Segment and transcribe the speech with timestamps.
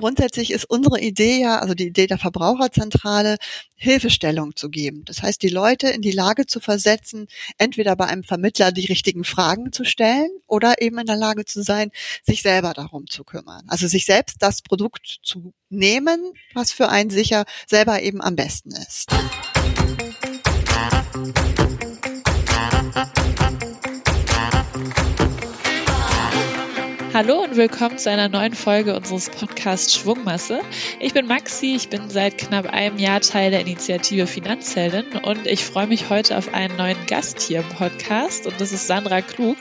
[0.00, 3.36] Grundsätzlich ist unsere Idee ja, also die Idee der Verbraucherzentrale,
[3.76, 5.04] Hilfestellung zu geben.
[5.04, 7.26] Das heißt, die Leute in die Lage zu versetzen,
[7.58, 11.62] entweder bei einem Vermittler die richtigen Fragen zu stellen oder eben in der Lage zu
[11.62, 11.90] sein,
[12.22, 13.64] sich selber darum zu kümmern.
[13.68, 18.70] Also sich selbst das Produkt zu nehmen, was für einen sicher selber eben am besten
[18.70, 19.10] ist.
[27.12, 30.60] Hallo und willkommen zu einer neuen Folge unseres Podcasts Schwungmasse.
[31.00, 35.64] Ich bin Maxi, ich bin seit knapp einem Jahr Teil der Initiative Finanzheldin und ich
[35.64, 39.56] freue mich heute auf einen neuen Gast hier im Podcast und das ist Sandra Klug.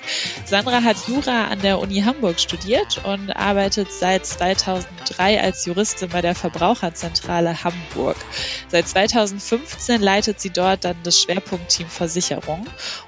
[0.46, 6.22] Sandra hat Jura an der Uni Hamburg studiert und arbeitet seit 2003 als Juristin bei
[6.22, 8.18] der Verbraucherzentrale Hamburg.
[8.68, 12.68] Seit 2015 leitet sie dort dann das Schwerpunktteam Versicherung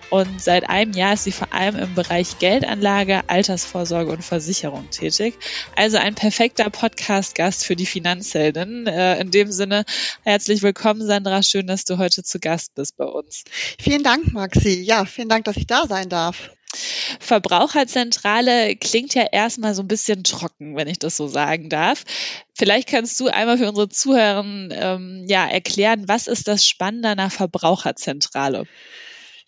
[0.10, 5.38] und seit einem Jahr ist sie vor allem im Bereich Geldanlage, Altersvorsorge und Versicherung tätig.
[5.76, 8.88] Also ein perfekter Podcast-Gast für die Finanzheldin.
[8.88, 9.84] Äh, in dem Sinne,
[10.24, 11.44] herzlich willkommen, Sandra.
[11.44, 13.44] Schön, dass du heute zu Gast bist bei uns.
[13.78, 14.84] Vielen Dank, Maxi.
[14.84, 16.50] Ja, vielen Dank, dass ich da sein darf.
[17.20, 22.06] Verbraucherzentrale klingt ja erstmal so ein bisschen trocken, wenn ich das so sagen darf.
[22.54, 27.18] Vielleicht kannst du einmal für unsere Zuhörer ähm, ja, erklären, was ist das Spannende an
[27.18, 28.66] der Verbraucherzentrale?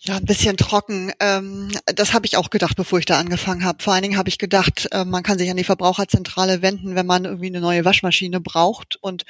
[0.06, 1.14] Ja, ein bisschen trocken.
[1.22, 3.82] Ähm, das habe ich auch gedacht, bevor ich da angefangen habe.
[3.82, 7.06] Vor allen Dingen habe ich gedacht, äh, man kann sich an die Verbraucherzentrale wenden, wenn
[7.06, 9.24] man irgendwie eine neue Waschmaschine braucht und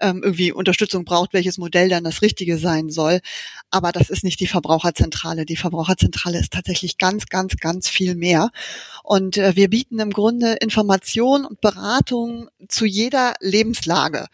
[0.00, 3.20] ähm, irgendwie Unterstützung braucht, welches Modell dann das Richtige sein soll.
[3.70, 5.46] Aber das ist nicht die Verbraucherzentrale.
[5.46, 8.50] Die Verbraucherzentrale ist tatsächlich ganz, ganz, ganz viel mehr.
[9.04, 14.26] Und äh, wir bieten im Grunde Information und Beratung zu jeder Lebenslage.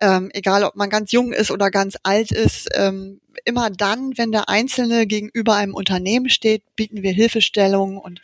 [0.00, 2.68] Ähm, egal, ob man ganz jung ist oder ganz alt ist.
[2.74, 8.20] Ähm, immer dann, wenn der Einzelne gegenüber einem Unternehmen steht, bieten wir Hilfestellung und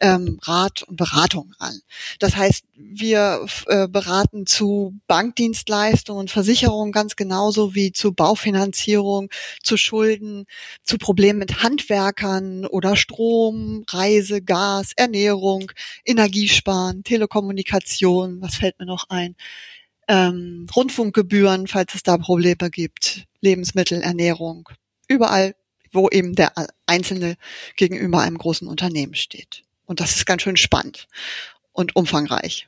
[0.00, 1.80] ähm, Rat und Beratung an.
[2.18, 9.30] Das heißt, wir äh, beraten zu Bankdienstleistungen und Versicherungen ganz genauso wie zu Baufinanzierung,
[9.62, 10.46] zu Schulden,
[10.82, 15.72] zu Problemen mit Handwerkern oder Strom, Reise, Gas, Ernährung,
[16.04, 19.36] Energiesparen, Telekommunikation, was fällt mir noch ein?
[20.08, 24.68] Ähm, Rundfunkgebühren, falls es da Probleme gibt, Lebensmittel, Ernährung,
[25.08, 25.54] überall,
[25.92, 26.52] wo eben der
[26.86, 27.36] Einzelne
[27.76, 29.62] gegenüber einem großen Unternehmen steht.
[29.86, 31.08] Und das ist ganz schön spannend
[31.72, 32.66] und umfangreich.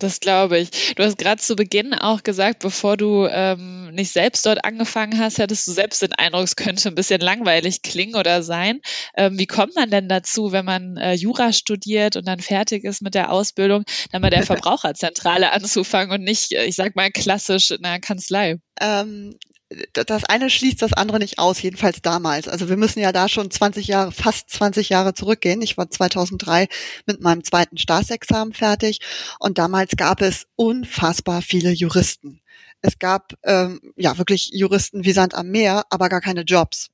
[0.00, 0.94] Das glaube ich.
[0.94, 5.38] Du hast gerade zu Beginn auch gesagt, bevor du ähm, nicht selbst dort angefangen hast,
[5.38, 8.80] hattest du selbst den Eindruck, es könnte ein bisschen langweilig klingen oder sein.
[9.14, 13.02] Ähm, wie kommt man denn dazu, wenn man äh, Jura studiert und dann fertig ist
[13.02, 17.70] mit der Ausbildung, dann bei der Verbraucherzentrale anzufangen und nicht, äh, ich sag mal, klassisch
[17.70, 18.56] in einer Kanzlei?
[18.80, 19.36] Ähm,
[19.92, 22.48] das eine schließt das andere nicht aus, jedenfalls damals.
[22.48, 25.62] Also wir müssen ja da schon 20 Jahre, fast 20 Jahre zurückgehen.
[25.62, 26.66] Ich war 2003
[27.06, 28.98] mit meinem zweiten Staatsexamen fertig
[29.38, 32.40] und damals gab es unfassbar viele Juristen.
[32.82, 36.90] Es gab ähm, ja wirklich Juristen wie Sand am Meer, aber gar keine Jobs.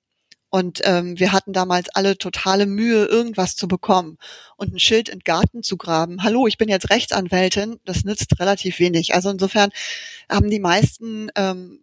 [0.50, 4.16] Und ähm, wir hatten damals alle totale Mühe, irgendwas zu bekommen.
[4.56, 8.38] Und ein Schild in den Garten zu graben, hallo, ich bin jetzt Rechtsanwältin, das nützt
[8.38, 9.14] relativ wenig.
[9.14, 9.70] Also insofern
[10.30, 11.80] haben die meisten ähm,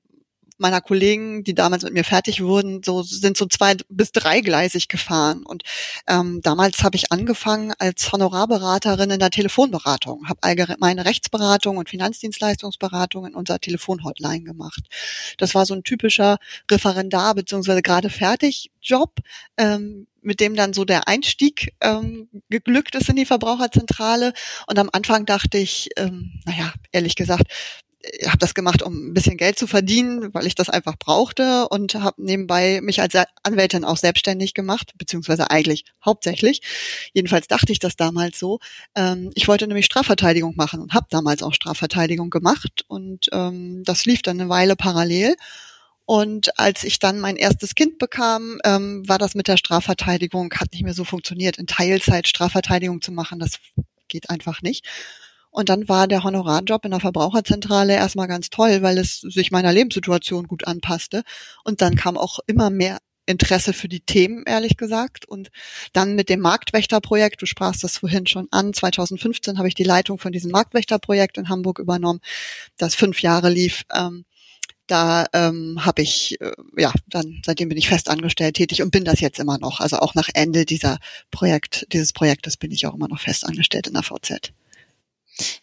[0.64, 5.44] meiner Kollegen, die damals mit mir fertig wurden, so sind so zwei bis dreigleisig gefahren.
[5.46, 5.64] Und
[6.08, 13.28] ähm, damals habe ich angefangen als Honorarberaterin in der Telefonberatung, habe allgemeine Rechtsberatung und Finanzdienstleistungsberatung
[13.28, 14.82] in unserer Telefonhotline gemacht.
[15.38, 16.38] Das war so ein typischer
[16.72, 19.20] Referendar beziehungsweise gerade fertig Job.
[19.58, 24.34] Ähm, mit dem dann so der Einstieg ähm, geglückt ist in die Verbraucherzentrale.
[24.68, 27.44] Und am Anfang dachte ich, ähm, naja, ehrlich gesagt,
[28.28, 31.96] habe das gemacht, um ein bisschen Geld zu verdienen, weil ich das einfach brauchte und
[31.96, 36.62] habe nebenbei mich als Anwältin auch selbstständig gemacht, beziehungsweise eigentlich hauptsächlich.
[37.14, 38.60] Jedenfalls dachte ich das damals so.
[38.96, 44.06] Ähm, ich wollte nämlich Strafverteidigung machen und habe damals auch Strafverteidigung gemacht und ähm, das
[44.06, 45.36] lief dann eine Weile parallel.
[46.06, 50.74] Und als ich dann mein erstes Kind bekam, ähm, war das mit der Strafverteidigung, hat
[50.74, 53.40] nicht mehr so funktioniert, in Teilzeit Strafverteidigung zu machen.
[53.40, 53.60] Das
[54.10, 54.86] geht einfach nicht.
[55.54, 59.72] Und dann war der Honorarjob in der Verbraucherzentrale erstmal ganz toll, weil es sich meiner
[59.72, 61.24] Lebenssituation gut anpasste.
[61.64, 62.98] Und dann kam auch immer mehr
[63.28, 65.26] Interesse für die Themen, ehrlich gesagt.
[65.26, 65.52] Und
[65.94, 70.18] dann mit dem Marktwächterprojekt, du sprachst das vorhin schon an, 2015 habe ich die Leitung
[70.18, 72.20] von diesem Marktwächterprojekt in Hamburg übernommen,
[72.78, 73.84] das fünf Jahre lief.
[73.94, 74.26] Ähm,
[74.88, 79.06] da ähm, habe ich, äh, ja, dann seitdem bin ich fest angestellt tätig und bin
[79.06, 79.80] das jetzt immer noch.
[79.80, 80.98] Also auch nach Ende dieser
[81.30, 84.52] Projekt, dieses Projektes bin ich auch immer noch fest angestellt in der VZ.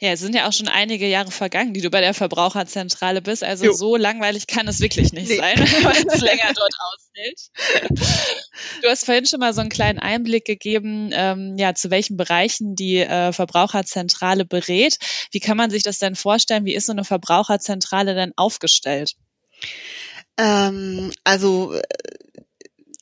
[0.01, 3.45] Ja, es sind ja auch schon einige Jahre vergangen, die du bei der Verbraucherzentrale bist.
[3.45, 3.73] Also jo.
[3.73, 5.37] so langweilig kann es wirklich nicht nee.
[5.37, 7.41] sein, wenn man es länger dort aushält.
[8.83, 12.75] Du hast vorhin schon mal so einen kleinen Einblick gegeben, ähm, ja, zu welchen Bereichen
[12.75, 14.99] die äh, Verbraucherzentrale berät.
[15.31, 16.65] Wie kann man sich das denn vorstellen?
[16.65, 19.15] Wie ist so eine Verbraucherzentrale denn aufgestellt?
[20.37, 21.83] Ähm, also äh,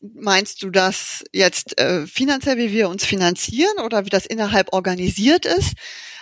[0.01, 5.45] Meinst du das jetzt äh, finanziell, wie wir uns finanzieren oder wie das innerhalb organisiert
[5.45, 5.73] ist?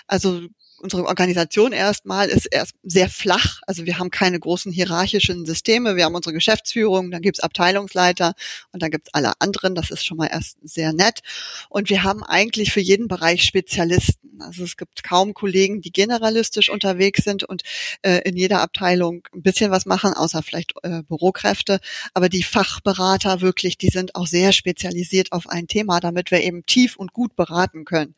[0.06, 0.48] Also
[0.78, 3.60] unsere Organisation erstmal ist erst sehr flach.
[3.66, 5.96] Also wir haben keine großen hierarchischen Systeme.
[5.96, 8.34] Wir haben unsere Geschäftsführung, dann gibt's Abteilungsleiter
[8.72, 9.74] und dann gibt's alle anderen.
[9.74, 11.20] Das ist schon mal erst sehr nett.
[11.68, 14.40] Und wir haben eigentlich für jeden Bereich Spezialisten.
[14.40, 17.62] Also es gibt kaum Kollegen, die generalistisch unterwegs sind und
[18.02, 21.80] äh, in jeder Abteilung ein bisschen was machen, außer vielleicht äh, Bürokräfte.
[22.12, 26.66] Aber die Fachberater wirklich, die sind auch sehr spezialisiert auf ein Thema, damit wir eben
[26.66, 28.14] tief und gut beraten können.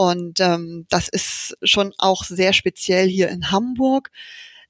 [0.00, 4.10] Und ähm, das ist schon auch sehr speziell hier in Hamburg.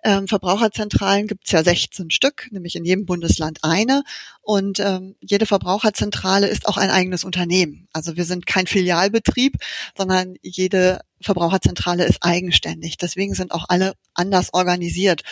[0.02, 4.02] Ähm, Verbraucherzentralen gibt es ja 16 Stück, nämlich in jedem Bundesland eine.
[4.40, 7.86] Und ähm, jede Verbraucherzentrale ist auch ein eigenes Unternehmen.
[7.92, 9.54] Also wir sind kein Filialbetrieb,
[9.96, 12.98] sondern jede Verbraucherzentrale ist eigenständig.
[12.98, 15.22] Deswegen sind auch alle anders organisiert.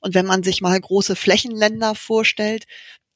[0.00, 2.66] Und wenn man sich mal große Flächenländer vorstellt,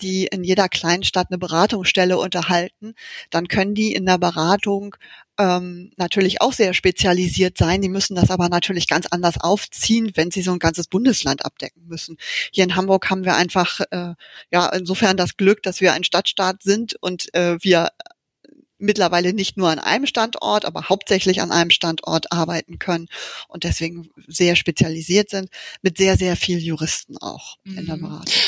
[0.00, 2.94] die in jeder Kleinstadt eine Beratungsstelle unterhalten,
[3.30, 4.96] dann können die in der Beratung
[5.42, 7.82] ähm, natürlich auch sehr spezialisiert sein.
[7.82, 11.82] Die müssen das aber natürlich ganz anders aufziehen, wenn sie so ein ganzes Bundesland abdecken
[11.88, 12.16] müssen.
[12.52, 14.14] Hier in Hamburg haben wir einfach äh,
[14.52, 17.88] ja insofern das Glück, dass wir ein Stadtstaat sind und äh, wir
[18.78, 23.08] mittlerweile nicht nur an einem Standort, aber hauptsächlich an einem Standort arbeiten können
[23.48, 25.50] und deswegen sehr spezialisiert sind,
[25.82, 27.78] mit sehr, sehr viel Juristen auch mhm.
[27.78, 28.02] in der mhm.
[28.02, 28.42] Beratung.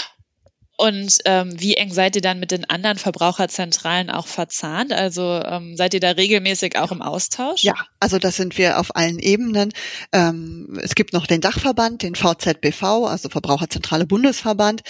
[0.76, 4.92] Und ähm, wie eng seid ihr dann mit den anderen Verbraucherzentralen auch verzahnt?
[4.92, 7.62] Also ähm, seid ihr da regelmäßig auch im Austausch?
[7.62, 9.72] Ja, also das sind wir auf allen Ebenen.
[10.12, 14.82] Ähm, es gibt noch den Dachverband, den VZBV, also Verbraucherzentrale Bundesverband.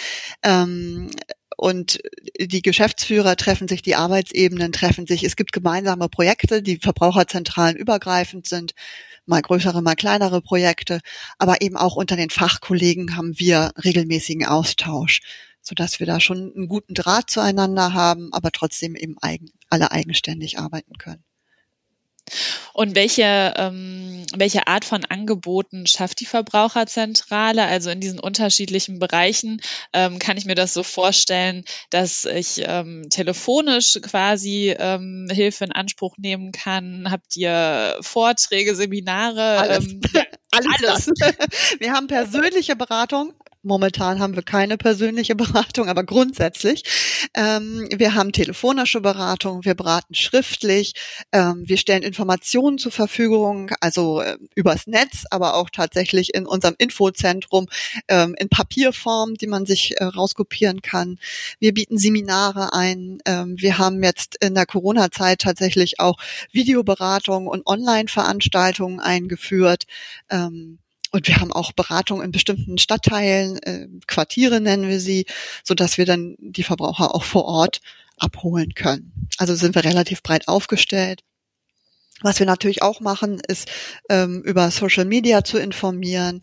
[0.43, 1.11] Ähm,
[1.57, 2.01] und
[2.41, 5.23] die Geschäftsführer treffen sich, die Arbeitsebenen treffen sich.
[5.23, 8.73] Es gibt gemeinsame Projekte, die Verbraucherzentralen übergreifend sind,
[9.27, 11.01] mal größere, mal kleinere Projekte,
[11.39, 15.21] aber eben auch unter den Fachkollegen haben wir regelmäßigen Austausch
[15.65, 19.91] so dass wir da schon einen guten Draht zueinander haben, aber trotzdem eben eigen, alle
[19.91, 21.25] eigenständig arbeiten können.
[22.73, 27.65] Und welche, ähm, welche Art von Angeboten schafft die Verbraucherzentrale?
[27.65, 29.61] Also in diesen unterschiedlichen Bereichen
[29.93, 35.73] ähm, kann ich mir das so vorstellen, dass ich ähm, telefonisch quasi ähm, Hilfe in
[35.73, 37.11] Anspruch nehmen kann.
[37.11, 39.59] Habt ihr Vorträge, Seminare?
[39.59, 39.87] Alles.
[39.87, 40.01] Ähm,
[40.51, 41.09] alles.
[41.19, 41.41] alles.
[41.79, 43.35] Wir haben persönliche Beratung,
[43.65, 46.85] Momentan haben wir keine persönliche Beratung, aber grundsätzlich.
[47.35, 50.93] Ähm, wir haben telefonische Beratung, wir beraten schriftlich,
[51.33, 56.75] ähm, wir stellen Informationen zur Verfügung, also äh, übers Netz, aber auch tatsächlich in unserem
[56.79, 57.67] Infozentrum
[58.09, 61.19] ähm, in Papierform, die man sich äh, rauskopieren kann.
[61.59, 63.19] Wir bieten Seminare ein.
[63.25, 66.19] Ähm, wir haben jetzt in der Corona-Zeit tatsächlich auch
[66.53, 69.85] Videoberatung und Online-Veranstaltungen eingeführt.
[70.29, 70.79] Ähm,
[71.15, 75.27] und wir haben auch Beratung in bestimmten Stadtteilen, äh, Quartiere nennen wir sie,
[75.63, 77.81] so dass wir dann die Verbraucher auch vor Ort
[78.19, 79.29] abholen können.
[79.39, 81.23] Also sind wir relativ breit aufgestellt.
[82.23, 83.71] Was wir natürlich auch machen, ist
[84.09, 86.43] ähm, über Social Media zu informieren,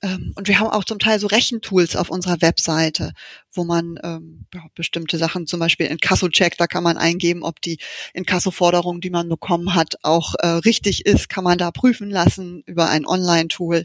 [0.00, 3.12] und wir haben auch zum Teil so Rechentools auf unserer Webseite,
[3.52, 7.60] wo man ähm, ja, bestimmte Sachen, zum Beispiel in Kasso-Check, da kann man eingeben, ob
[7.60, 7.78] die
[8.14, 12.88] Inkasso-Forderung, die man bekommen hat, auch äh, richtig ist, kann man da prüfen lassen über
[12.88, 13.84] ein Online-Tool.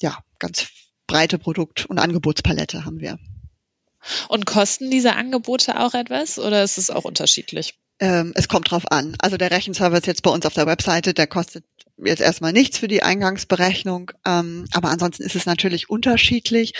[0.00, 0.68] Ja, ganz
[1.06, 3.18] breite Produkt- und Angebotspalette haben wir.
[4.28, 7.74] Und kosten diese Angebote auch etwas oder ist es auch unterschiedlich?
[8.00, 9.16] Ähm, es kommt drauf an.
[9.18, 11.64] Also der Rechenservice jetzt bei uns auf der Webseite, der kostet
[12.04, 16.74] jetzt erstmal nichts für die Eingangsberechnung, ähm, aber ansonsten ist es natürlich unterschiedlich.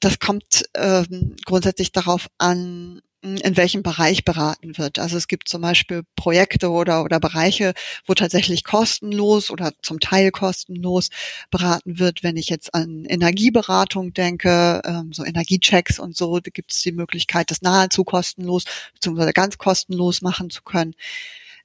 [0.00, 4.98] Das kommt ähm, grundsätzlich darauf an, in welchem Bereich beraten wird.
[4.98, 7.72] Also es gibt zum Beispiel Projekte oder, oder Bereiche,
[8.04, 11.08] wo tatsächlich kostenlos oder zum Teil kostenlos
[11.50, 12.24] beraten wird.
[12.24, 17.52] Wenn ich jetzt an Energieberatung denke, ähm, so Energiechecks und so, gibt es die Möglichkeit,
[17.52, 18.64] das nahezu kostenlos
[18.94, 19.30] bzw.
[19.32, 20.94] ganz kostenlos machen zu können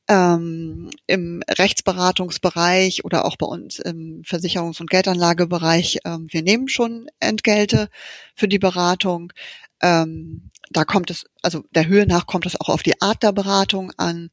[0.07, 7.07] ähm, im Rechtsberatungsbereich oder auch bei uns im Versicherungs- und Geldanlagebereich, ähm, wir nehmen schon
[7.19, 7.89] Entgelte
[8.35, 9.33] für die Beratung.
[9.81, 13.31] Ähm, da kommt es, also der Höhe nach kommt es auch auf die Art der
[13.31, 14.29] Beratung an.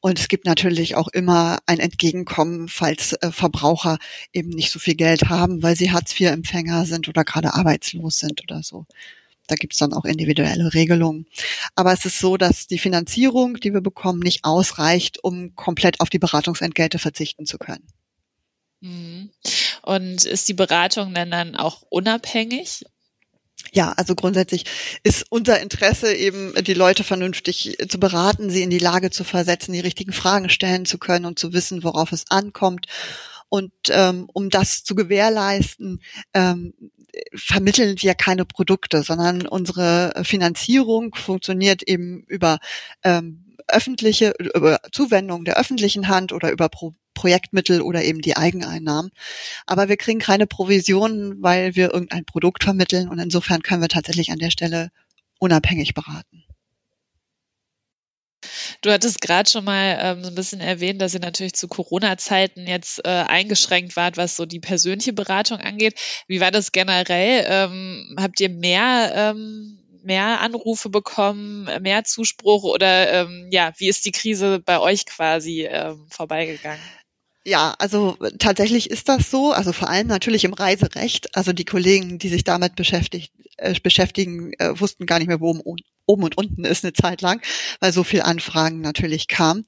[0.00, 3.98] Und es gibt natürlich auch immer ein Entgegenkommen, falls äh, Verbraucher
[4.32, 8.62] eben nicht so viel Geld haben, weil sie Hartz-IV-Empfänger sind oder gerade arbeitslos sind oder
[8.64, 8.86] so.
[9.52, 11.26] Da gibt es dann auch individuelle Regelungen.
[11.74, 16.08] Aber es ist so, dass die Finanzierung, die wir bekommen, nicht ausreicht, um komplett auf
[16.08, 17.86] die Beratungsentgelte verzichten zu können.
[18.80, 19.28] Mhm.
[19.82, 22.86] Und ist die Beratung denn dann auch unabhängig?
[23.72, 24.64] Ja, also grundsätzlich
[25.02, 29.74] ist unser Interesse eben, die Leute vernünftig zu beraten, sie in die Lage zu versetzen,
[29.74, 32.86] die richtigen Fragen stellen zu können und zu wissen, worauf es ankommt.
[33.52, 36.00] Und ähm, um das zu gewährleisten,
[36.32, 36.72] ähm,
[37.34, 42.60] vermitteln wir keine Produkte, sondern unsere Finanzierung funktioniert eben über
[43.04, 49.10] ähm, öffentliche, über Zuwendung der öffentlichen Hand oder über Pro Projektmittel oder eben die Eigeneinnahmen.
[49.66, 54.32] Aber wir kriegen keine Provisionen, weil wir irgendein Produkt vermitteln und insofern können wir tatsächlich
[54.32, 54.88] an der Stelle
[55.38, 56.44] unabhängig beraten.
[58.80, 62.66] Du hattest gerade schon mal ähm, so ein bisschen erwähnt, dass ihr natürlich zu Corona-Zeiten
[62.66, 65.98] jetzt äh, eingeschränkt wart, was so die persönliche Beratung angeht.
[66.26, 67.44] Wie war das generell?
[67.46, 74.04] Ähm, habt ihr mehr ähm, mehr Anrufe bekommen, mehr Zuspruch oder ähm, ja, wie ist
[74.04, 76.80] die Krise bei euch quasi ähm, vorbeigegangen?
[77.44, 79.52] Ja, also tatsächlich ist das so.
[79.52, 81.34] Also vor allem natürlich im Reiserecht.
[81.36, 85.52] Also die Kollegen, die sich damit beschäftigt, äh, beschäftigen, äh, wussten gar nicht mehr, wo
[86.06, 87.42] oben, und unten ist eine Zeit lang,
[87.80, 89.64] weil so viel Anfragen natürlich kamen.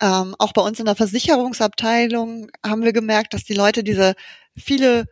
[0.00, 4.14] Ähm, auch bei uns in der Versicherungsabteilung haben wir gemerkt, dass die Leute diese
[4.56, 5.06] viele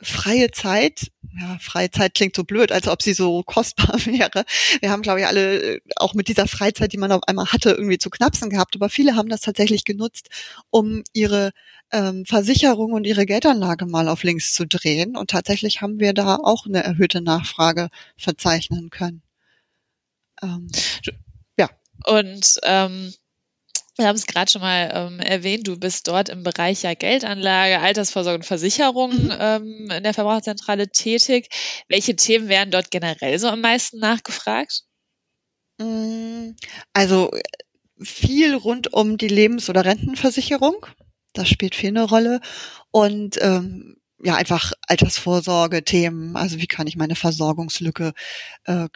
[0.00, 1.08] freie Zeit,
[1.40, 4.44] ja, freie Zeit klingt so blöd, als ob sie so kostbar wäre.
[4.80, 7.70] Wir haben, glaube ich, alle äh, auch mit dieser Freizeit, die man auf einmal hatte,
[7.70, 8.76] irgendwie zu knapsen gehabt.
[8.76, 10.28] Aber viele haben das tatsächlich genutzt,
[10.70, 11.50] um ihre
[11.92, 15.16] ähm, Versicherung und ihre Geldanlage mal auf links zu drehen.
[15.16, 19.22] Und tatsächlich haben wir da auch eine erhöhte Nachfrage verzeichnen können.
[20.42, 20.68] Ähm,
[21.58, 21.68] ja.
[22.04, 23.12] Und ähm,
[23.98, 27.80] wir haben es gerade schon mal ähm, erwähnt, du bist dort im Bereich ja Geldanlage,
[27.80, 29.36] Altersvorsorge und Versicherung mhm.
[29.38, 31.48] ähm, in der Verbraucherzentrale tätig.
[31.88, 34.84] Welche Themen werden dort generell so am meisten nachgefragt?
[35.78, 36.50] Mm,
[36.92, 37.32] also
[38.00, 40.86] viel rund um die Lebens- oder Rentenversicherung.
[41.32, 42.40] Das spielt viel eine Rolle.
[42.92, 46.36] Und ähm, ja, einfach Altersvorsorge-Themen.
[46.36, 48.12] Also wie kann ich meine Versorgungslücke
[48.64, 48.88] äh,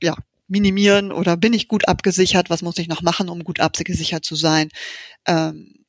[0.00, 0.16] ja,
[0.52, 2.50] minimieren oder bin ich gut abgesichert?
[2.50, 4.68] Was muss ich noch machen, um gut abgesichert zu sein?
[5.26, 5.84] Ähm,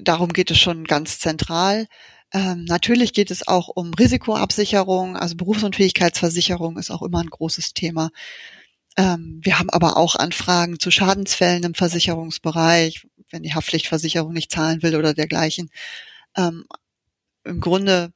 [0.00, 1.86] darum geht es schon ganz zentral.
[2.32, 8.10] Ähm, natürlich geht es auch um Risikoabsicherung, also Berufsunfähigkeitsversicherung ist auch immer ein großes Thema.
[8.96, 14.82] Ähm, wir haben aber auch Anfragen zu Schadensfällen im Versicherungsbereich, wenn die Haftpflichtversicherung nicht zahlen
[14.82, 15.70] will oder dergleichen.
[16.36, 16.64] Ähm,
[17.44, 18.12] Im Grunde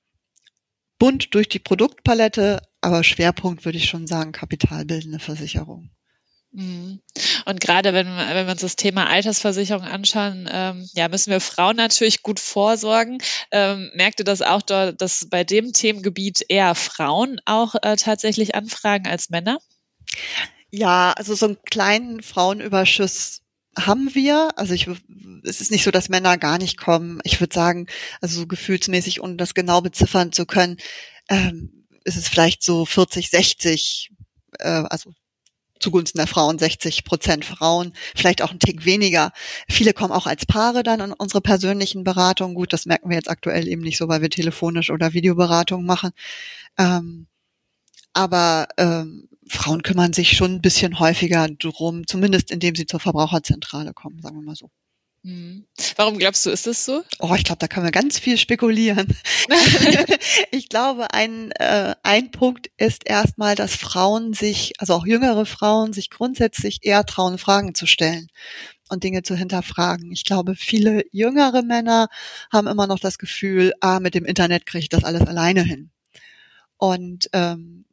[0.99, 5.90] bunt durch die Produktpalette, aber Schwerpunkt würde ich schon sagen, kapitalbildende Versicherung.
[6.52, 7.00] Mhm.
[7.44, 11.76] Und gerade wenn, wenn wir uns das Thema Altersversicherung anschauen, ähm, ja, müssen wir Frauen
[11.76, 13.18] natürlich gut vorsorgen.
[13.50, 18.54] Ähm, merkt ihr das auch dort, dass bei dem Themengebiet eher Frauen auch äh, tatsächlich
[18.54, 19.58] anfragen als Männer?
[20.70, 23.42] Ja, also so einen kleinen Frauenüberschuss
[23.78, 24.49] haben wir.
[24.56, 24.88] Also ich,
[25.44, 27.20] es ist nicht so, dass Männer gar nicht kommen.
[27.25, 27.87] Ich würde sagen,
[28.20, 30.78] also so gefühlsmäßig, um das genau beziffern zu können,
[31.28, 31.77] ähm,
[32.09, 34.11] ist es vielleicht so 40, 60,
[34.59, 35.12] äh, also
[35.81, 39.33] zugunsten der Frauen 60 Prozent Frauen, vielleicht auch ein Tick weniger.
[39.69, 42.55] Viele kommen auch als Paare dann in unsere persönlichen Beratungen.
[42.55, 46.11] Gut, das merken wir jetzt aktuell eben nicht so, weil wir telefonisch oder Videoberatung machen.
[46.79, 47.27] Ähm,
[48.12, 53.95] aber ähm, Frauen kümmern sich schon ein bisschen häufiger drum, zumindest indem sie zur Verbraucherzentrale
[53.95, 54.71] kommen, sagen wir mal so.
[55.28, 55.66] Mhm.
[55.97, 57.02] Warum glaubst du, ist das so?
[57.18, 59.14] Oh, ich glaube, da können wir ganz viel spekulieren.
[60.50, 65.92] ich glaube, ein, äh, ein Punkt ist erstmal, dass Frauen sich, also auch jüngere Frauen,
[65.92, 68.28] sich grundsätzlich eher trauen, Fragen zu stellen
[68.88, 70.12] und Dinge zu hinterfragen.
[70.12, 72.08] Ich glaube, viele jüngere Männer
[72.50, 75.90] haben immer noch das Gefühl, ah, mit dem Internet kriege ich das alles alleine hin.
[76.78, 77.85] Und ähm,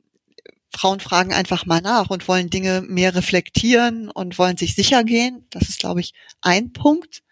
[0.72, 5.46] Frauen fragen einfach mal nach und wollen Dinge mehr reflektieren und wollen sich sicher gehen.
[5.50, 7.25] Das ist, glaube ich, ein Punkt.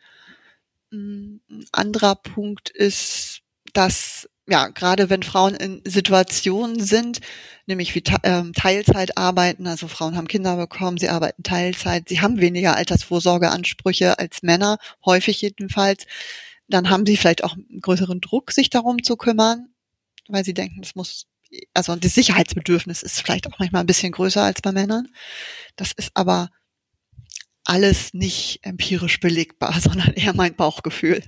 [0.94, 3.42] Ein anderer Punkt ist,
[3.74, 7.22] dass ja, gerade wenn Frauen in Situationen sind,
[7.66, 12.42] nämlich wie ähm, Teilzeit arbeiten, also Frauen haben Kinder bekommen, sie arbeiten Teilzeit, sie haben
[12.42, 16.06] weniger Altersvorsorgeansprüche als Männer, häufig jedenfalls,
[16.68, 19.70] dann haben sie vielleicht auch einen größeren Druck, sich darum zu kümmern,
[20.28, 21.28] weil sie denken, es muss
[21.74, 25.08] also das Sicherheitsbedürfnis ist vielleicht auch manchmal ein bisschen größer als bei Männern.
[25.76, 26.50] Das ist aber
[27.64, 31.22] alles nicht empirisch belegbar, sondern eher mein Bauchgefühl.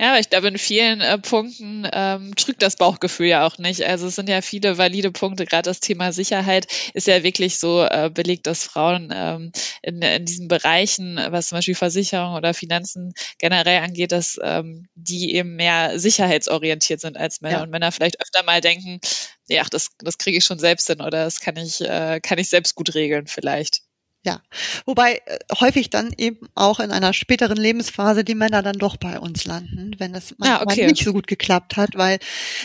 [0.00, 3.84] Ja, aber ich glaube, in vielen äh, Punkten ähm, trügt das Bauchgefühl ja auch nicht.
[3.84, 5.46] Also es sind ja viele valide Punkte.
[5.46, 9.52] Gerade das Thema Sicherheit ist ja wirklich so äh, belegt, dass Frauen ähm,
[9.82, 15.34] in, in diesen Bereichen, was zum Beispiel Versicherung oder Finanzen generell angeht, dass ähm, die
[15.36, 17.62] eben mehr sicherheitsorientiert sind als Männer ja.
[17.62, 18.98] und Männer vielleicht öfter mal denken,
[19.46, 22.48] ja, das, das kriege ich schon selbst hin oder das kann ich, äh, kann ich
[22.48, 23.82] selbst gut regeln vielleicht.
[24.22, 24.42] Ja,
[24.84, 29.18] wobei äh, häufig dann eben auch in einer späteren Lebensphase die Männer dann doch bei
[29.18, 30.86] uns landen, wenn es manchmal Ah, okay.
[30.86, 32.18] nicht so gut geklappt hat, weil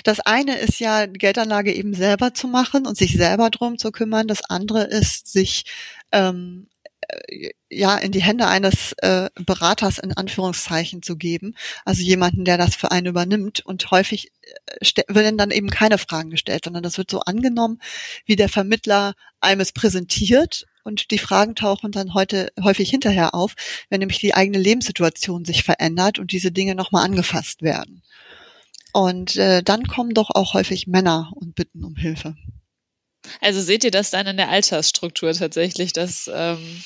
[0.04, 3.92] das eine ist ja, die Geldanlage eben selber zu machen und sich selber drum zu
[3.94, 4.28] kümmern.
[4.28, 5.64] Das andere ist, sich
[6.12, 6.68] ähm,
[7.08, 12.58] äh, ja in die Hände eines äh, Beraters in Anführungszeichen zu geben, also jemanden, der
[12.58, 13.66] das für einen übernimmt.
[13.66, 14.32] Und häufig
[14.82, 17.80] äh, werden dann eben keine Fragen gestellt, sondern das wird so angenommen,
[18.26, 20.66] wie der Vermittler einem es präsentiert.
[20.86, 23.56] Und die Fragen tauchen dann heute häufig hinterher auf,
[23.90, 28.04] wenn nämlich die eigene Lebenssituation sich verändert und diese Dinge nochmal angefasst werden.
[28.94, 32.36] Und äh, dann kommen doch auch häufig Männer und bitten um Hilfe.
[33.42, 36.84] Also seht ihr das dann in der Altersstruktur tatsächlich, dass ähm,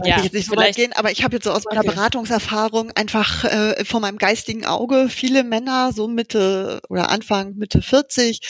[0.04, 1.84] Ja, ich jetzt nicht so weit gehen, aber ich habe jetzt so aus meiner Okay.
[1.84, 8.40] Beratungserfahrung einfach äh, vor meinem geistigen Auge viele Männer, so Mitte oder Anfang, Mitte 40,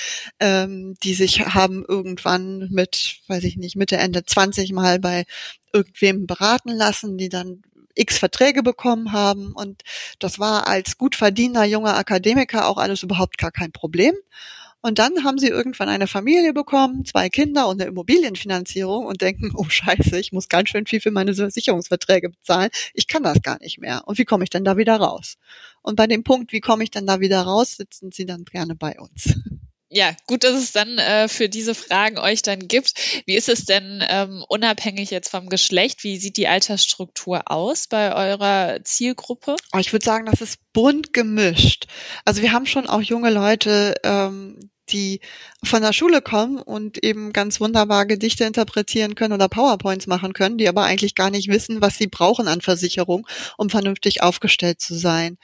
[0.40, 5.25] ähm, die sich haben irgendwann mit, weiß ich nicht, Mitte, Ende 20 mal bei
[5.72, 7.62] irgendwem beraten lassen, die dann
[7.94, 9.82] x Verträge bekommen haben und
[10.18, 14.14] das war als gut verdienter junger Akademiker auch alles überhaupt gar kein Problem.
[14.83, 19.53] Und dann haben sie irgendwann eine Familie bekommen, zwei Kinder und eine Immobilienfinanzierung und denken,
[19.55, 22.71] oh scheiße, ich muss ganz schön viel für meine Versicherungsverträge bezahlen.
[22.93, 24.03] Ich kann das gar nicht mehr.
[24.07, 25.37] Und wie komme ich denn da wieder raus?
[25.83, 28.75] Und bei dem Punkt, wie komme ich denn da wieder raus, sitzen sie dann gerne
[28.75, 29.35] bei uns.
[29.93, 32.95] ja, gut, dass es dann äh, für diese Fragen euch dann gibt.
[33.27, 36.03] Wie ist es denn ähm, unabhängig jetzt vom Geschlecht?
[36.03, 39.57] Wie sieht die Altersstruktur aus bei eurer Zielgruppe?
[39.79, 41.87] Ich würde sagen, das ist bunt gemischt.
[42.25, 45.21] Also wir haben schon auch junge Leute, ähm, die
[45.65, 50.59] von der Schule kommen und eben ganz wunderbar Gedichte interpretieren können oder PowerPoints machen können,
[50.59, 54.95] die aber eigentlich gar nicht wissen, was sie brauchen an Versicherung, um vernünftig aufgestellt zu
[54.95, 55.39] sein.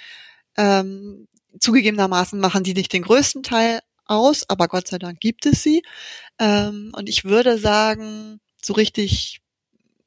[0.57, 1.29] Ähm,
[1.61, 5.83] zugegebenermaßen machen die nicht den größten Teil aus, aber Gott sei Dank gibt es sie.
[6.39, 9.41] Ähm, und ich würde sagen, so richtig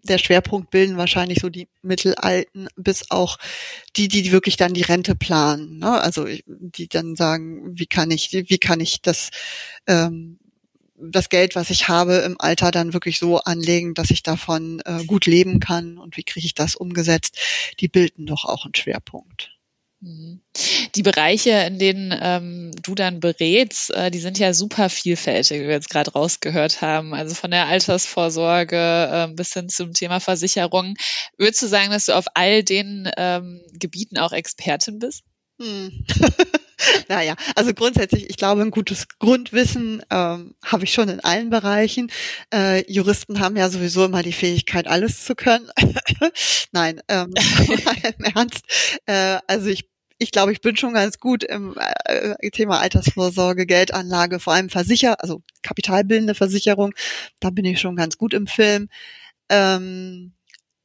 [0.04, 3.38] der Schwerpunkt bilden wahrscheinlich so die Mittelalten bis auch
[3.96, 5.80] die, die wirklich dann die Rente planen.
[5.80, 6.02] Ne?
[6.02, 9.30] Also die dann sagen, wie kann ich, wie kann ich das
[9.88, 10.40] ähm,
[11.04, 15.04] das Geld, was ich habe im Alter, dann wirklich so anlegen, dass ich davon äh,
[15.06, 17.40] gut leben kann und wie kriege ich das umgesetzt?
[17.80, 19.58] Die bilden doch auch einen Schwerpunkt.
[20.02, 20.42] Mhm.
[20.96, 25.68] Die Bereiche, in denen ähm, du dann berätst, äh, die sind ja super vielfältig, wie
[25.68, 27.14] wir jetzt gerade rausgehört haben.
[27.14, 30.96] Also von der Altersvorsorge äh, bis hin zum Thema Versicherung.
[31.38, 35.24] Würdest du sagen, dass du auf all den ähm, Gebieten auch Expertin bist?
[35.62, 36.04] Hm.
[37.08, 42.12] naja, also grundsätzlich, ich glaube, ein gutes Grundwissen ähm, habe ich schon in allen Bereichen.
[42.52, 45.70] Äh, Juristen haben ja sowieso immer die Fähigkeit, alles zu können.
[46.72, 47.34] Nein, ähm,
[48.18, 48.66] im Ernst.
[49.06, 49.91] Äh, also ich
[50.22, 55.20] ich glaube, ich bin schon ganz gut im äh, Thema Altersvorsorge, Geldanlage, vor allem Versicher,
[55.24, 56.94] also kapitalbildende Versicherung.
[57.40, 58.88] Da bin ich schon ganz gut im Film.
[59.50, 60.34] Ähm,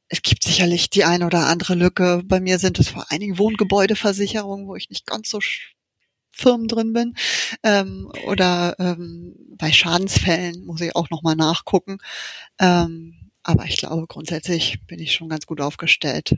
[0.07, 2.23] es gibt sicherlich die eine oder andere Lücke.
[2.25, 5.39] Bei mir sind es vor allen Dingen Wohngebäudeversicherungen, wo ich nicht ganz so
[6.31, 7.13] firm drin bin.
[7.61, 11.99] Ähm, oder ähm, bei Schadensfällen muss ich auch nochmal nachgucken.
[12.59, 16.33] Ähm, aber ich glaube, grundsätzlich bin ich schon ganz gut aufgestellt.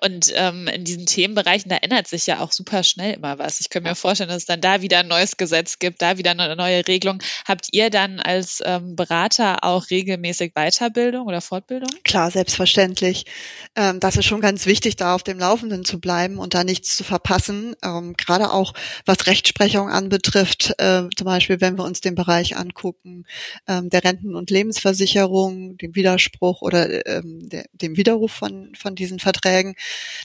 [0.00, 3.60] Und ähm, in diesen Themenbereichen, da ändert sich ja auch super schnell immer was.
[3.60, 6.32] Ich könnte mir vorstellen, dass es dann da wieder ein neues Gesetz gibt, da wieder
[6.32, 7.22] eine neue Regelung.
[7.46, 11.88] Habt ihr dann als ähm, Berater auch regelmäßig Weiterbildung oder Fortbildung?
[12.04, 13.26] Klar, selbstverständlich.
[13.74, 16.96] Ähm, das ist schon ganz wichtig, da auf dem Laufenden zu bleiben und da nichts
[16.96, 17.74] zu verpassen.
[17.82, 18.74] Ähm, gerade auch
[19.04, 23.24] was Rechtsprechung anbetrifft, äh, zum Beispiel, wenn wir uns den Bereich angucken,
[23.66, 29.18] ähm, der Renten- und Lebensversicherung, dem Widerspruch oder ähm, der, dem Widerruf von, von diesen
[29.18, 29.55] Verträgen,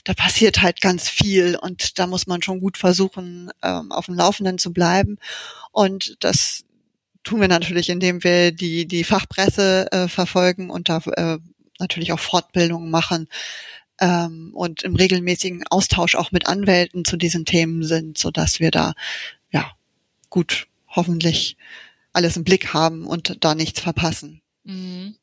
[0.04, 4.14] da passiert halt ganz viel und da muss man schon gut versuchen, ähm, auf dem
[4.14, 5.18] Laufenden zu bleiben.
[5.70, 6.64] Und das
[7.24, 11.38] tun wir natürlich, indem wir die, die Fachpresse äh, verfolgen und da äh,
[11.78, 13.28] natürlich auch Fortbildungen machen
[14.00, 18.70] ähm, und im regelmäßigen Austausch auch mit Anwälten zu diesen Themen sind, so dass wir
[18.70, 18.94] da
[19.50, 19.70] ja
[20.30, 21.56] gut hoffentlich
[22.12, 24.42] alles im Blick haben und da nichts verpassen.
[24.64, 25.16] Mhm.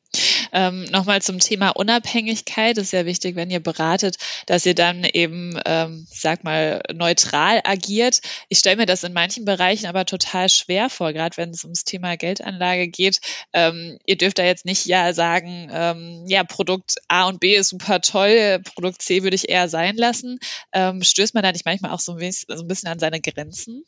[0.52, 2.76] Ähm, Nochmal zum Thema Unabhängigkeit.
[2.78, 7.60] Es ist ja wichtig, wenn ihr beratet, dass ihr dann eben, ähm, sag mal, neutral
[7.64, 8.20] agiert.
[8.48, 11.84] Ich stelle mir das in manchen Bereichen aber total schwer vor, gerade wenn es ums
[11.84, 13.20] Thema Geldanlage geht.
[13.52, 17.68] Ähm, ihr dürft da jetzt nicht ja sagen, ähm, ja, Produkt A und B ist
[17.68, 20.38] super toll, Produkt C würde ich eher sein lassen.
[20.72, 23.84] Ähm, stößt man da nicht manchmal auch so ein bisschen an seine Grenzen?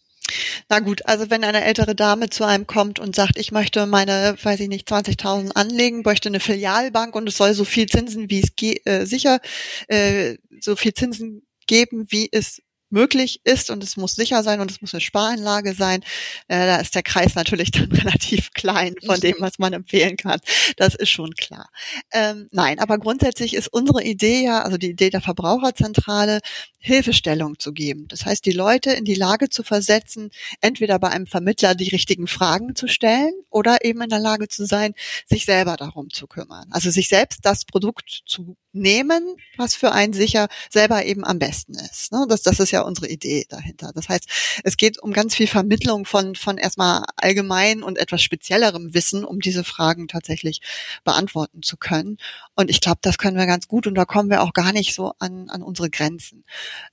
[0.69, 4.37] Na gut, also wenn eine ältere Dame zu einem kommt und sagt, ich möchte meine,
[4.43, 8.41] weiß ich nicht, 20.000 anlegen, möchte eine Filialbank und es soll so viel Zinsen, wie
[8.41, 9.41] es ge äh, sicher,
[9.89, 14.71] äh, so viel Zinsen geben, wie es möglich ist und es muss sicher sein und
[14.71, 16.03] es muss eine Sparanlage sein,
[16.49, 20.41] äh, da ist der Kreis natürlich dann relativ klein von dem, was man empfehlen kann.
[20.77, 21.69] Das ist schon klar.
[22.13, 26.41] Ähm, nein, aber grundsätzlich ist unsere Idee ja, also die Idee der Verbraucherzentrale,
[26.79, 28.07] Hilfestellung zu geben.
[28.09, 32.27] Das heißt, die Leute in die Lage zu versetzen, entweder bei einem Vermittler die richtigen
[32.27, 34.95] Fragen zu stellen oder eben in der Lage zu sein,
[35.27, 36.67] sich selber darum zu kümmern.
[36.71, 41.75] Also sich selbst das Produkt zu nehmen, was für einen sicher selber eben am besten
[41.75, 42.13] ist.
[42.13, 42.27] Ne?
[42.29, 43.93] Das, das ist ja unsere Idee dahinter.
[43.95, 44.27] Das heißt,
[44.65, 49.41] es geht um ganz viel Vermittlung von, von erstmal allgemein und etwas speziellerem Wissen, um
[49.41, 50.61] diese Fragen tatsächlich
[51.05, 52.17] beantworten zu können.
[52.55, 54.95] Und ich glaube, das können wir ganz gut und da kommen wir auch gar nicht
[54.95, 56.45] so an, an unsere Grenzen.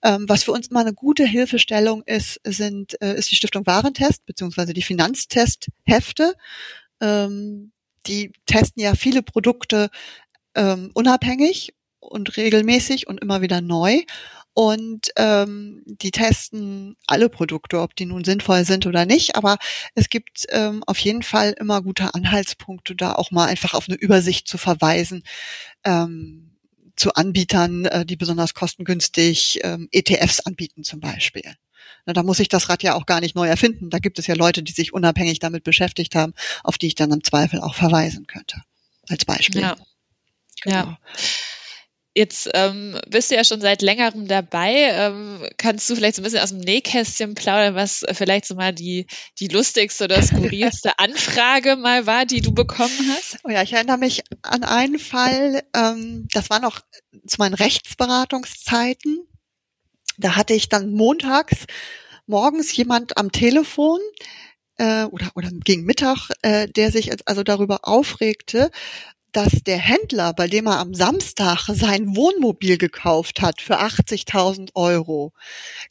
[0.03, 4.25] Ähm, was für uns mal eine gute Hilfestellung ist, sind, äh, ist die Stiftung Warentest
[4.25, 6.35] beziehungsweise die Finanztesthefte.
[7.01, 7.71] Ähm,
[8.05, 9.89] die testen ja viele Produkte
[10.55, 14.01] ähm, unabhängig und regelmäßig und immer wieder neu.
[14.53, 19.35] Und ähm, die testen alle Produkte, ob die nun sinnvoll sind oder nicht.
[19.35, 19.57] Aber
[19.95, 23.97] es gibt ähm, auf jeden Fall immer gute Anhaltspunkte, da auch mal einfach auf eine
[23.97, 25.23] Übersicht zu verweisen.
[25.85, 26.57] Ähm,
[26.97, 31.55] zu Anbietern, äh, die besonders kostengünstig ähm, ETFs anbieten zum Beispiel.
[32.05, 33.89] Na, da muss ich das Rad ja auch gar nicht neu erfinden.
[33.89, 36.33] Da gibt es ja Leute, die sich unabhängig damit beschäftigt haben,
[36.63, 38.62] auf die ich dann im Zweifel auch verweisen könnte.
[39.07, 39.62] Als Beispiel.
[39.62, 39.77] Ja.
[40.61, 40.75] Genau.
[40.75, 40.97] Ja.
[42.15, 44.73] Jetzt ähm, bist du ja schon seit längerem dabei.
[44.91, 48.73] Ähm, kannst du vielleicht so ein bisschen aus dem Nähkästchen plaudern, was vielleicht so mal
[48.73, 49.05] die,
[49.39, 53.37] die lustigste oder skurrilste Anfrage mal war, die du bekommen hast?
[53.43, 56.81] Oh ja, ich erinnere mich an einen Fall, ähm, das war noch
[57.27, 59.25] zu meinen Rechtsberatungszeiten.
[60.17, 61.67] Da hatte ich dann montags
[62.25, 63.99] morgens jemand am Telefon,
[64.79, 68.71] äh, oder, oder gegen Mittag, äh, der sich also darüber aufregte,
[69.31, 75.33] dass der Händler, bei dem er am Samstag sein Wohnmobil gekauft hat für 80.000 Euro,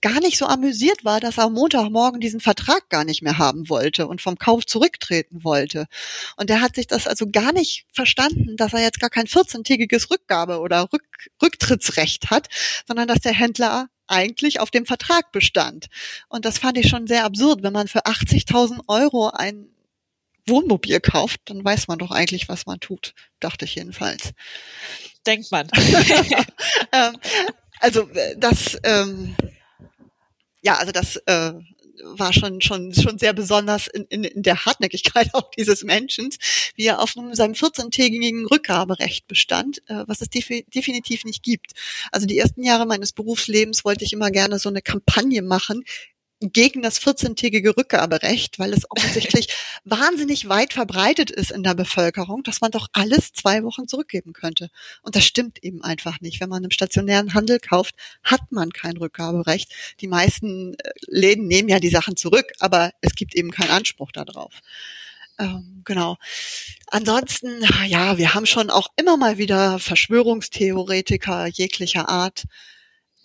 [0.01, 3.68] gar nicht so amüsiert war, dass er am Montagmorgen diesen Vertrag gar nicht mehr haben
[3.68, 5.87] wollte und vom Kauf zurücktreten wollte.
[6.37, 10.11] Und er hat sich das also gar nicht verstanden, dass er jetzt gar kein 14-tägiges
[10.11, 11.05] Rückgabe- oder Rück
[11.42, 12.48] Rücktrittsrecht hat,
[12.87, 15.87] sondern dass der Händler eigentlich auf dem Vertrag bestand.
[16.29, 19.68] Und das fand ich schon sehr absurd, wenn man für 80.000 Euro ein
[20.49, 24.33] Wohnmobil kauft, dann weiß man doch eigentlich, was man tut, dachte ich jedenfalls.
[25.27, 25.69] Denkt man.
[26.93, 27.17] ähm,
[27.81, 29.37] also äh, das, ähm,
[30.63, 31.53] ja, also das äh,
[32.03, 36.31] war schon schon schon sehr besonders in, in, in der Hartnäckigkeit auch dieses Menschen,
[36.75, 41.73] wie er auf seinem 14-tägigen Rückgaberecht bestand, äh, was es defi definitiv nicht gibt.
[42.13, 45.85] Also die ersten Jahre meines Berufslebens wollte ich immer gerne so eine Kampagne machen,
[46.40, 49.48] gegen das 14-tägige Rückgaberecht, weil es offensichtlich
[49.85, 54.70] wahnsinnig weit verbreitet ist in der Bevölkerung, dass man doch alles zwei Wochen zurückgeben könnte.
[55.03, 56.40] Und das stimmt eben einfach nicht.
[56.40, 59.72] Wenn man im stationären Handel kauft, hat man kein Rückgaberecht.
[60.01, 64.12] Die meisten äh, Läden nehmen ja die Sachen zurück, aber es gibt eben keinen Anspruch
[64.12, 64.55] darauf.
[65.38, 66.16] Ähm, genau.
[66.88, 72.44] Ansonsten, ja, wir haben schon auch immer mal wieder Verschwörungstheoretiker jeglicher Art.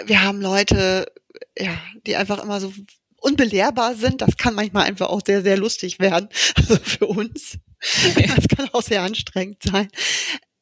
[0.04, 1.12] Wir haben Leute,
[1.58, 2.74] ja, die einfach immer so
[3.24, 4.22] unbelehrbar sind.
[4.22, 6.30] Das kann manchmal einfach auch sehr, sehr lustig werden.
[6.56, 7.58] Also für uns.
[8.16, 9.90] Das kann auch sehr anstrengend sein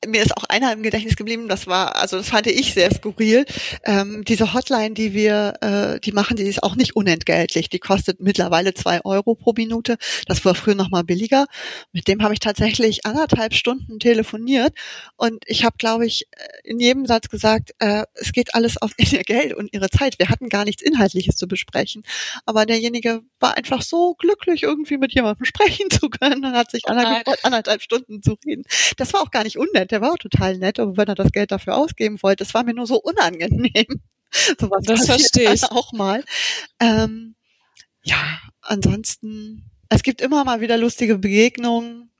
[0.07, 3.45] mir ist auch einer im Gedächtnis geblieben, das war, also das fand ich sehr skurril.
[3.83, 7.69] Ähm, diese Hotline, die wir, äh, die machen, die ist auch nicht unentgeltlich.
[7.69, 9.97] Die kostet mittlerweile zwei Euro pro Minute.
[10.27, 11.45] Das war früher noch mal billiger.
[11.91, 14.73] Mit dem habe ich tatsächlich anderthalb Stunden telefoniert
[15.17, 16.27] und ich habe, glaube ich,
[16.63, 20.17] in jedem Satz gesagt, äh, es geht alles auf ihr Geld und ihre Zeit.
[20.17, 22.03] Wir hatten gar nichts Inhaltliches zu besprechen.
[22.45, 26.87] Aber derjenige war einfach so glücklich, irgendwie mit jemandem sprechen zu können und hat sich
[26.87, 28.63] anderthalb, anderthalb Stunden zu reden.
[28.97, 31.31] Das war auch gar nicht unnett der war auch total nett, aber wenn er das
[31.31, 34.01] Geld dafür ausgeben wollte, das war mir nur so unangenehm.
[34.59, 36.23] Sowas das verstehe ich auch mal.
[36.79, 37.35] Ähm,
[38.03, 42.10] ja, ansonsten, es gibt immer mal wieder lustige Begegnungen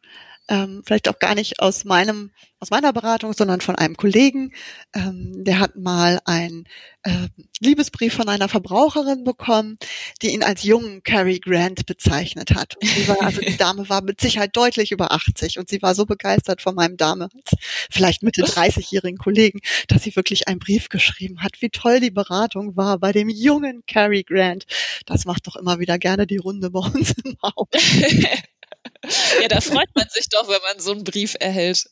[0.47, 4.53] ähm, vielleicht auch gar nicht aus meinem aus meiner Beratung, sondern von einem Kollegen.
[4.93, 6.67] Ähm, der hat mal einen
[7.01, 7.27] äh,
[7.59, 9.77] Liebesbrief von einer Verbraucherin bekommen,
[10.21, 12.75] die ihn als jungen Cary Grant bezeichnet hat.
[12.79, 15.95] Und sie war, also die Dame war mit Sicherheit deutlich über 80 und sie war
[15.95, 17.29] so begeistert von meinem Dame,
[17.89, 22.77] vielleicht Mitte 30-jährigen Kollegen, dass sie wirklich einen Brief geschrieben hat, wie toll die Beratung
[22.77, 24.67] war bei dem jungen Cary Grant.
[25.07, 27.67] Das macht doch immer wieder gerne die Runde bei uns im Haus.
[29.41, 31.85] Ja, da freut man sich doch, wenn man so einen Brief erhält.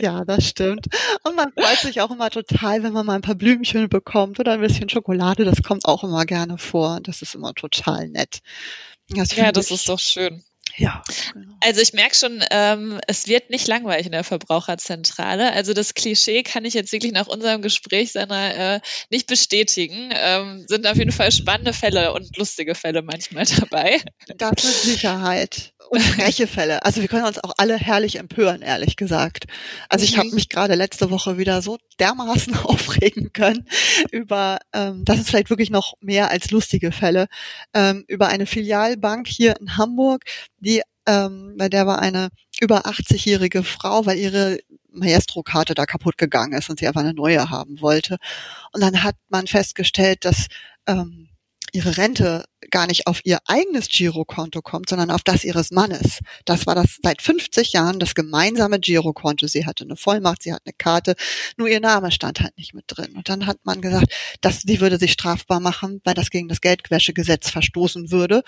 [0.00, 0.86] Ja, das stimmt.
[1.22, 4.52] Und man freut sich auch immer total, wenn man mal ein paar Blümchen bekommt oder
[4.52, 5.44] ein bisschen Schokolade.
[5.44, 7.00] Das kommt auch immer gerne vor.
[7.02, 8.40] Das ist immer total nett.
[9.08, 10.42] Das ja, das ich, ist doch schön.
[10.76, 11.04] Ja.
[11.32, 11.54] Genau.
[11.60, 15.52] Also ich merke schon, ähm, es wird nicht langweilig in der Verbraucherzentrale.
[15.52, 18.80] Also das Klischee kann ich jetzt wirklich nach unserem Gespräch seiner äh,
[19.10, 20.10] nicht bestätigen.
[20.12, 24.00] Ähm, sind auf jeden Fall spannende Fälle und lustige Fälle manchmal dabei.
[24.36, 25.73] Das mit Sicherheit.
[25.94, 26.84] Und freche Fälle.
[26.84, 29.44] Also wir können uns auch alle herrlich empören, ehrlich gesagt.
[29.88, 30.34] Also ich habe mhm.
[30.34, 33.66] mich gerade letzte Woche wieder so dermaßen aufregen können
[34.10, 37.28] über, ähm, das ist vielleicht wirklich noch mehr als lustige Fälle,
[37.74, 40.24] ähm, über eine Filialbank hier in Hamburg,
[40.58, 42.30] die ähm, bei der war eine
[42.60, 44.58] über 80-jährige Frau, weil ihre
[44.90, 48.16] Maestro-Karte da kaputt gegangen ist und sie einfach eine neue haben wollte.
[48.72, 50.46] Und dann hat man festgestellt, dass
[50.88, 51.28] ähm,
[51.74, 56.20] ihre Rente gar nicht auf ihr eigenes Girokonto kommt, sondern auf das ihres Mannes.
[56.44, 59.48] Das war das seit 50 Jahren das gemeinsame Girokonto.
[59.48, 61.16] Sie hatte eine Vollmacht, sie hat eine Karte,
[61.56, 63.14] nur ihr Name stand halt nicht mit drin.
[63.16, 66.60] Und dann hat man gesagt, dass sie würde sich strafbar machen, weil das gegen das
[66.60, 68.44] Geldwäschegesetz verstoßen würde.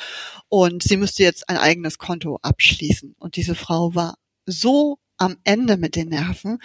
[0.49, 3.17] Und sie müsste jetzt ein eigenes Konto abschließen.
[3.19, 4.15] Und diese Frau war
[4.47, 6.59] so am Ende mit den Nerven,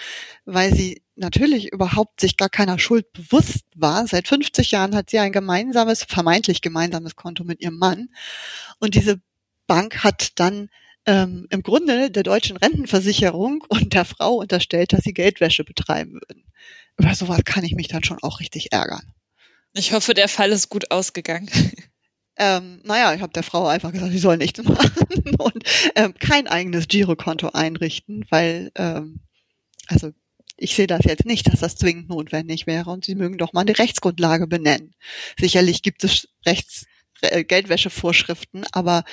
[0.45, 4.07] weil sie natürlich überhaupt sich gar keiner Schuld bewusst war.
[4.07, 8.09] Seit 50 Jahren hat sie ein gemeinsames, vermeintlich gemeinsames Konto mit ihrem Mann.
[8.79, 9.21] Und diese
[9.67, 10.69] Bank hat dann
[11.05, 16.43] ähm, im Grunde der deutschen Rentenversicherung und der Frau unterstellt, dass sie Geldwäsche betreiben würden.
[16.97, 19.13] Über sowas kann ich mich dann schon auch richtig ärgern.
[19.73, 21.49] Ich hoffe, der Fall ist gut ausgegangen.
[22.37, 25.63] Ähm, naja, ich habe der Frau einfach gesagt, sie soll nichts machen und
[25.95, 29.19] ähm, kein eigenes Girokonto einrichten, weil, ähm,
[29.87, 30.11] also
[30.57, 33.61] ich sehe das jetzt nicht, dass das zwingend notwendig wäre und Sie mögen doch mal
[33.61, 34.93] eine Rechtsgrundlage benennen.
[35.39, 36.85] Sicherlich gibt es Rechts
[37.21, 39.03] äh, Geldwäschevorschriften, aber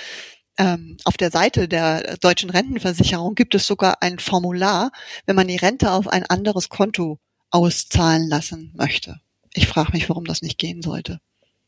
[0.58, 4.90] ähm, auf der Seite der deutschen Rentenversicherung gibt es sogar ein Formular,
[5.24, 7.18] wenn man die Rente auf ein anderes Konto
[7.50, 9.20] auszahlen lassen möchte.
[9.54, 11.20] Ich frage mich, warum das nicht gehen sollte.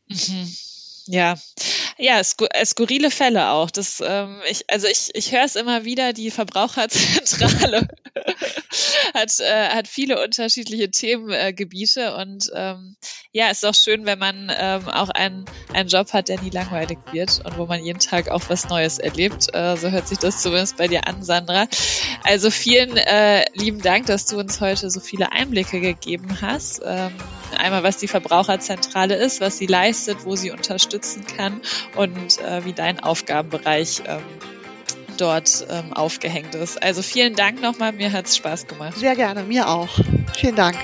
[0.08, 0.52] Mhm.
[1.10, 1.34] Ja,
[2.00, 3.70] ja, äh, skurrile Fälle auch.
[3.70, 7.88] Das, ähm, ich, also ich, ich höre es immer wieder, die Verbraucherzentrale
[9.14, 12.96] hat, äh, hat viele unterschiedliche Themengebiete und ähm,
[13.32, 16.98] ja, ist auch schön, wenn man ähm, auch einen, einen Job hat, der nie langweilig
[17.12, 19.54] wird und wo man jeden Tag auch was Neues erlebt.
[19.54, 21.66] Äh, so hört sich das zumindest bei dir an, Sandra.
[22.24, 26.80] Also vielen äh, lieben Dank, dass du uns heute so viele Einblicke gegeben hast.
[26.84, 27.12] Ähm,
[27.56, 31.60] einmal, was die Verbraucherzentrale ist, was sie leistet, wo sie unterstützen kann
[31.96, 34.22] und äh, wie dein Aufgabenbereich ähm,
[35.16, 36.82] dort ähm, aufgehängt ist.
[36.82, 38.96] Also vielen Dank nochmal, mir hat es Spaß gemacht.
[38.96, 39.90] Sehr gerne, mir auch.
[40.36, 40.76] Vielen Dank.